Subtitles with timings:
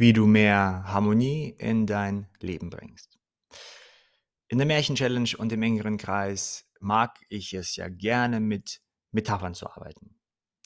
[0.00, 3.18] wie du mehr Harmonie in dein Leben bringst.
[4.48, 8.80] In der Märchen-Challenge und im engeren Kreis mag ich es ja gerne mit
[9.12, 10.18] Metaphern zu arbeiten.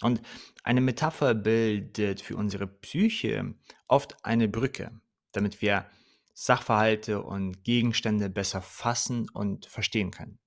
[0.03, 0.23] Und
[0.62, 3.57] eine Metapher bildet für unsere Psyche
[3.89, 4.92] oft eine Brücke,
[5.33, 5.87] damit wir
[6.35, 10.38] Sachverhalte und Gegenstände besser fassen und verstehen können.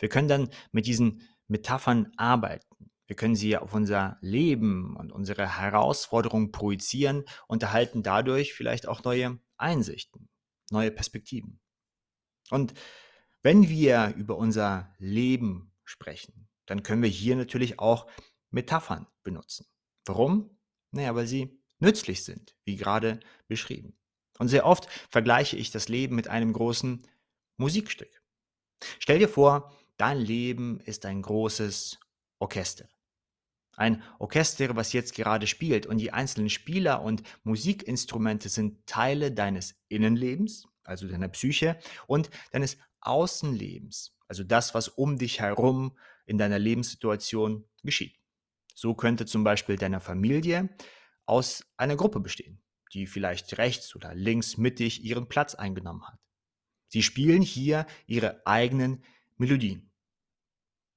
[0.00, 2.90] Wir können dann mit diesen Metaphern arbeiten.
[3.06, 9.04] Wir können sie auf unser Leben und unsere Herausforderungen projizieren und erhalten dadurch vielleicht auch
[9.04, 10.28] neue Einsichten,
[10.70, 11.60] neue Perspektiven.
[12.50, 12.74] Und
[13.42, 18.08] wenn wir über unser Leben sprechen, dann können wir hier natürlich auch
[18.50, 19.66] Metaphern benutzen.
[20.04, 20.58] Warum?
[20.90, 23.96] Naja, weil sie nützlich sind, wie gerade beschrieben.
[24.38, 27.06] Und sehr oft vergleiche ich das Leben mit einem großen
[27.56, 28.22] Musikstück.
[28.98, 31.98] Stell dir vor, dein Leben ist ein großes
[32.38, 32.88] Orchester.
[33.76, 39.74] Ein Orchester, was jetzt gerade spielt und die einzelnen Spieler und Musikinstrumente sind Teile deines
[39.88, 46.58] Innenlebens, also deiner Psyche, und deines Außenlebens, also das, was um dich herum in deiner
[46.58, 48.18] Lebenssituation geschieht.
[48.74, 50.70] So könnte zum Beispiel deine Familie
[51.26, 52.62] aus einer Gruppe bestehen,
[52.94, 56.18] die vielleicht rechts oder links mittig ihren Platz eingenommen hat.
[56.88, 59.04] Sie spielen hier ihre eigenen
[59.36, 59.90] Melodien.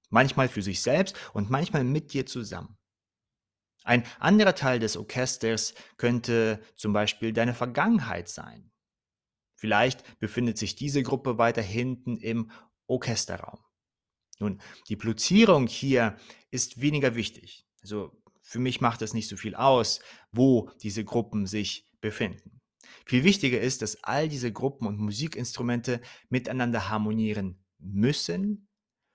[0.10, 2.78] Manchmal für sich selbst und manchmal mit dir zusammen.
[3.84, 8.72] Ein anderer Teil des Orchesters könnte zum Beispiel deine Vergangenheit sein.
[9.56, 12.52] Vielleicht befindet sich diese Gruppe weiter hinten im
[12.88, 13.60] Orchesterraum.
[14.40, 16.18] Nun, die Platzierung hier
[16.50, 17.68] ist weniger wichtig.
[17.82, 20.00] Also für mich macht es nicht so viel aus,
[20.32, 22.62] wo diese Gruppen sich befinden.
[23.06, 28.69] Viel wichtiger ist, dass all diese Gruppen und Musikinstrumente miteinander harmonieren müssen,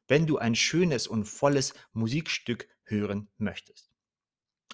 [0.08, 3.94] wenn du ein schönes und volles Musikstück hören möchtest.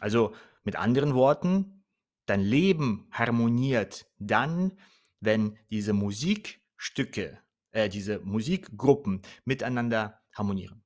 [0.00, 1.84] Also mit anderen Worten,
[2.26, 4.78] dein Leben harmoniert dann,
[5.20, 7.38] wenn diese Musikstücke,
[7.72, 10.84] äh, diese Musikgruppen miteinander harmonieren.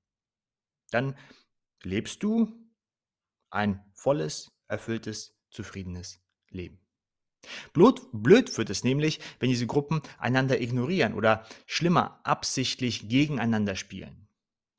[0.91, 1.17] Dann
[1.83, 2.53] lebst du
[3.51, 6.81] ein volles, erfülltes, zufriedenes Leben.
[7.73, 14.24] Blöd, blöd wird es nämlich, wenn diese Gruppen einander ignorieren oder schlimmer absichtlich gegeneinander spielen.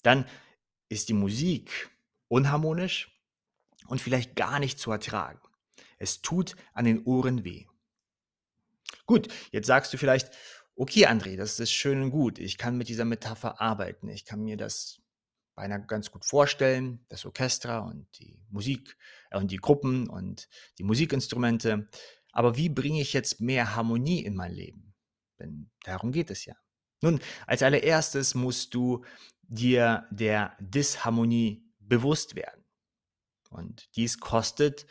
[0.05, 0.25] Dann
[0.87, 1.89] ist die Musik
[2.27, 3.11] unharmonisch
[3.87, 5.39] und vielleicht gar nicht zu ertragen.
[5.97, 7.65] Es tut an den Ohren weh.
[9.05, 10.31] Gut, jetzt sagst du vielleicht,
[10.75, 14.43] okay André, das ist schön und gut, ich kann mit dieser Metapher arbeiten, ich kann
[14.43, 15.01] mir das
[15.55, 18.97] beinahe ganz gut vorstellen, das Orchester und die Musik
[19.31, 21.87] äh, und die Gruppen und die Musikinstrumente.
[22.31, 24.93] Aber wie bringe ich jetzt mehr Harmonie in mein Leben?
[25.39, 26.55] Denn darum geht es ja.
[27.01, 29.03] Nun, als allererstes musst du
[29.43, 32.63] dir der Disharmonie bewusst werden.
[33.49, 34.85] Und dies kostet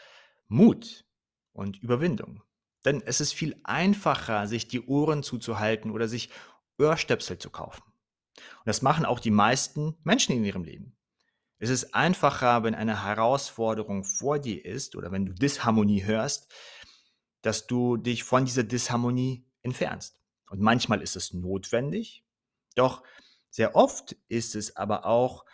[0.48, 1.04] Mut
[1.53, 2.43] und Überwindung.
[2.84, 6.31] Denn es ist viel einfacher, sich die Ohren zuzuhalten oder sich
[6.78, 7.82] Ohrstöpsel zu kaufen.
[8.37, 10.97] Und das machen auch die meisten Menschen in ihrem Leben.
[11.59, 16.53] Es ist einfacher, wenn eine Herausforderung vor dir ist oder wenn du Disharmonie hörst,
[17.43, 20.19] dass du dich von dieser Disharmonie entfernst.
[20.54, 22.22] Und manchmal ist es notwendig,
[22.76, 23.03] doch
[23.50, 25.44] sehr oft ist es aber auch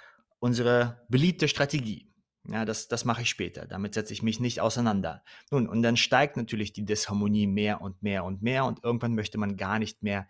[0.40, 2.12] unsere beliebte Strategie.
[2.46, 3.66] Ja, das, das mache ich später.
[3.66, 5.24] Damit setze ich mich nicht auseinander.
[5.50, 9.38] Nun, und dann steigt natürlich die Disharmonie mehr und mehr und mehr und irgendwann möchte
[9.38, 10.28] man gar nicht mehr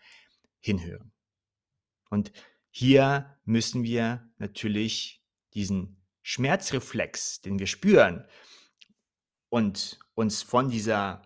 [0.60, 1.10] hinhören.
[2.08, 2.30] Und
[2.70, 5.20] hier müssen wir natürlich
[5.52, 8.24] diesen Schmerzreflex, den wir spüren
[9.48, 11.22] und uns von dieser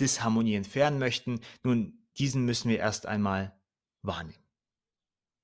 [0.00, 3.58] Disharmonie entfernen möchten, nun, diesen müssen wir erst einmal
[4.02, 4.44] wahrnehmen.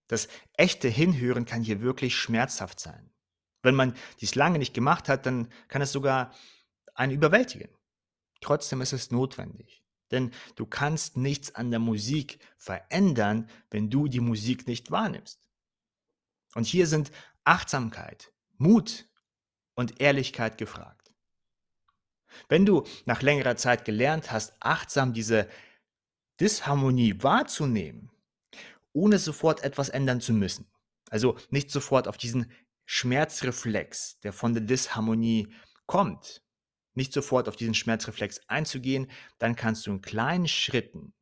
[0.09, 3.11] Das echte Hinhören kann hier wirklich schmerzhaft sein.
[3.63, 6.33] Wenn man dies lange nicht gemacht hat, dann kann es sogar
[6.95, 7.71] einen überwältigen.
[8.41, 9.83] Trotzdem ist es notwendig.
[10.13, 15.49] Denn du kannst nichts an der Musik verändern, wenn du die Musik nicht wahrnimmst.
[16.55, 17.11] Und hier sind
[17.45, 19.09] Achtsamkeit, Mut
[19.75, 21.13] und Ehrlichkeit gefragt.
[22.49, 25.49] Wenn du nach längerer Zeit gelernt hast, achtsam diese
[26.41, 28.11] Disharmonie wahrzunehmen,
[28.93, 30.67] ohne sofort etwas ändern zu müssen,
[31.11, 32.51] also nicht sofort auf diesen
[32.85, 35.53] Schmerzreflex, der von der Disharmonie
[35.87, 36.43] kommt,
[36.95, 41.13] nicht sofort auf diesen Schmerzreflex einzugehen, dann kannst du in kleinen Schritten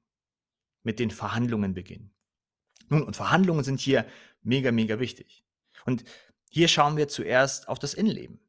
[0.83, 2.15] mit den Verhandlungen beginnen.
[2.89, 4.07] Nun, und Verhandlungen sind hier
[4.43, 5.45] mega, mega wichtig.
[5.87, 6.05] Und
[6.51, 8.44] hier schauen wir zuerst auf das Innenleben.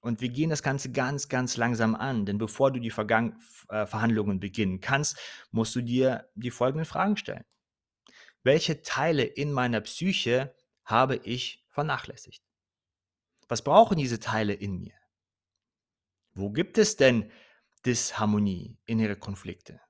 [0.00, 3.84] Und wir gehen das Ganze ganz, ganz langsam an, denn bevor du die Vergang äh,
[3.86, 5.18] Verhandlungen beginnen kannst,
[5.50, 7.44] musst du dir die folgenden Fragen stellen.
[8.44, 10.54] Welche Teile in meiner Psyche
[10.84, 12.42] habe ich vernachlässigt?
[13.48, 14.94] Was brauchen diese Teile in mir?
[16.32, 17.30] Wo gibt es denn
[17.84, 19.80] Disharmonie, innere Konflikte?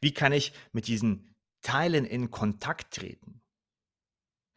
[0.00, 3.42] Wie kann ich mit diesen Teilen in Kontakt treten?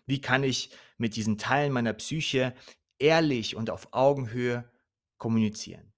[0.05, 2.55] Wie kann ich mit diesen Teilen meiner Psyche
[2.99, 4.69] ehrlich und auf Augenhöhe
[5.17, 5.93] kommunizieren?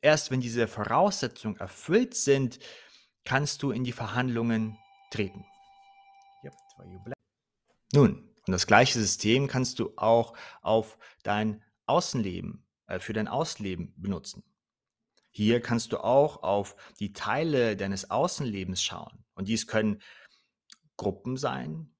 [0.00, 2.58] Erst wenn diese Voraussetzungen erfüllt sind,
[3.24, 4.78] kannst du in die Verhandlungen
[5.10, 5.44] treten.
[7.92, 13.94] Nun, und das gleiche System kannst du auch auf dein Außenleben, äh, für dein Außenleben
[13.96, 14.44] benutzen.
[15.30, 19.24] Hier kannst du auch auf die Teile deines Außenlebens schauen.
[19.34, 20.00] Und dies können
[20.96, 21.94] Gruppen sein,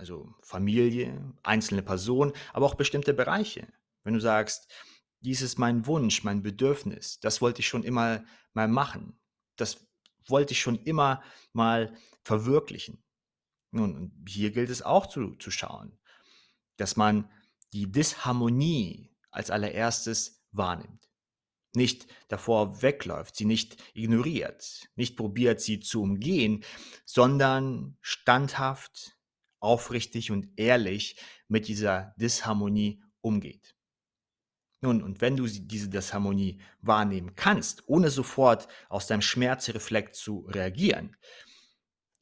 [0.00, 3.68] also Familie, einzelne Personen, aber auch bestimmte Bereiche.
[4.02, 4.72] Wenn du sagst,
[5.20, 8.24] dies ist mein Wunsch, mein Bedürfnis, das wollte ich schon immer
[8.54, 9.20] mal machen,
[9.56, 9.86] das
[10.26, 13.04] wollte ich schon immer mal verwirklichen.
[13.72, 15.98] Nun, hier gilt es auch zu, zu schauen,
[16.78, 17.30] dass man
[17.74, 21.10] die Disharmonie als allererstes wahrnimmt.
[21.74, 26.64] Nicht davor wegläuft, sie nicht ignoriert, nicht probiert, sie zu umgehen,
[27.04, 29.19] sondern standhaft,
[29.60, 31.16] aufrichtig und ehrlich
[31.48, 33.76] mit dieser Disharmonie umgeht.
[34.82, 41.16] Nun, und wenn du diese Disharmonie wahrnehmen kannst, ohne sofort aus deinem Schmerzreflex zu reagieren,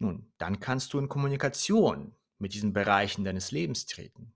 [0.00, 4.34] nun, dann kannst du in Kommunikation mit diesen Bereichen deines Lebens treten.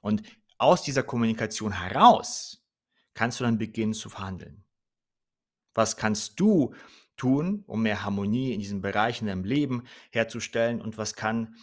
[0.00, 0.22] Und
[0.58, 2.66] aus dieser Kommunikation heraus
[3.14, 4.64] kannst du dann beginnen zu verhandeln.
[5.74, 6.74] Was kannst du
[7.16, 11.56] tun, um mehr Harmonie in diesen Bereichen in deinem Leben herzustellen und was kann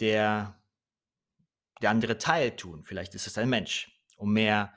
[0.00, 0.60] der,
[1.80, 2.84] der andere Teil tun?
[2.84, 4.72] Vielleicht ist es ein Mensch, um mehr,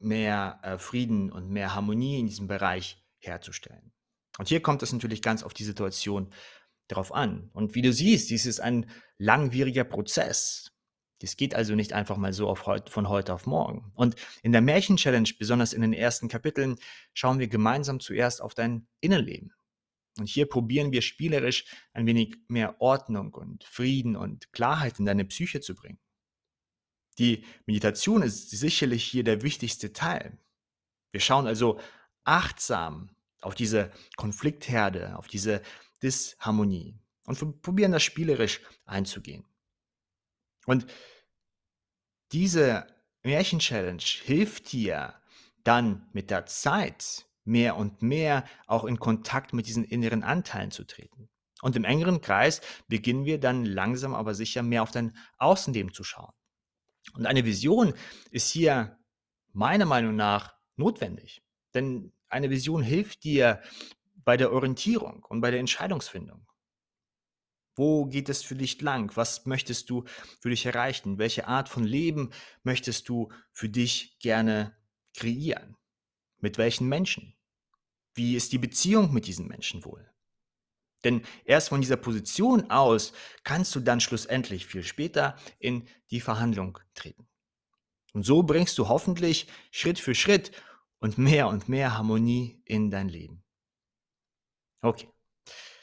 [0.00, 3.92] mehr äh, Frieden und mehr Harmonie in diesem Bereich herzustellen.
[4.38, 6.32] Und hier kommt es natürlich ganz auf die Situation
[6.88, 7.50] darauf an.
[7.52, 10.71] Und wie du siehst, dies ist ein langwieriger Prozess.
[11.22, 13.92] Das geht also nicht einfach mal so heut, von heute auf morgen.
[13.94, 16.76] Und in der Märchen-Challenge, besonders in den ersten Kapiteln,
[17.14, 19.52] schauen wir gemeinsam zuerst auf dein Innenleben.
[20.18, 25.24] Und hier probieren wir spielerisch ein wenig mehr Ordnung und Frieden und Klarheit in deine
[25.24, 26.00] Psyche zu bringen.
[27.18, 30.38] Die Meditation ist sicherlich hier der wichtigste Teil.
[31.12, 31.78] Wir schauen also
[32.24, 33.10] achtsam
[33.40, 35.62] auf diese Konfliktherde, auf diese
[36.02, 39.44] Disharmonie und probieren das spielerisch einzugehen.
[40.66, 40.86] Und
[42.32, 42.86] diese
[43.22, 45.14] Märchen-Challenge hilft dir
[45.64, 50.84] dann mit der Zeit mehr und mehr auch in Kontakt mit diesen inneren Anteilen zu
[50.84, 51.28] treten.
[51.60, 56.02] Und im engeren Kreis beginnen wir dann langsam aber sicher mehr auf dein Außenleben zu
[56.02, 56.32] schauen.
[57.14, 57.94] Und eine Vision
[58.30, 58.98] ist hier
[59.52, 61.42] meiner Meinung nach notwendig.
[61.74, 63.60] Denn eine Vision hilft dir
[64.24, 66.46] bei der Orientierung und bei der Entscheidungsfindung.
[67.74, 69.16] Wo geht es für dich lang?
[69.16, 70.04] Was möchtest du
[70.40, 71.18] für dich erreichen?
[71.18, 72.30] Welche Art von Leben
[72.62, 74.76] möchtest du für dich gerne
[75.14, 75.76] kreieren?
[76.38, 77.34] Mit welchen Menschen?
[78.14, 80.12] Wie ist die Beziehung mit diesen Menschen wohl?
[81.04, 86.78] Denn erst von dieser Position aus kannst du dann schlussendlich viel später in die Verhandlung
[86.94, 87.26] treten.
[88.12, 90.52] Und so bringst du hoffentlich Schritt für Schritt
[90.98, 93.42] und mehr und mehr Harmonie in dein Leben.
[94.82, 95.11] Okay.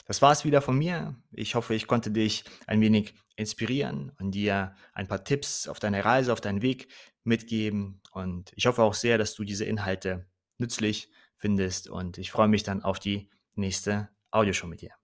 [0.09, 1.15] Das war es wieder von mir.
[1.31, 6.03] Ich hoffe, ich konnte dich ein wenig inspirieren und dir ein paar Tipps auf deine
[6.03, 6.87] Reise, auf deinen Weg
[7.23, 8.01] mitgeben.
[8.11, 10.25] Und ich hoffe auch sehr, dass du diese Inhalte
[10.57, 11.89] nützlich findest.
[11.89, 14.98] Und ich freue mich dann auf die nächste Audioshow mit dir.